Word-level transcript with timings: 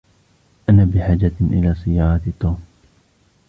أنا 0.69 0.83
بحاجة 0.85 1.31
إلى 1.41 1.75
سيارة 1.85 2.33
توم. 2.39 2.63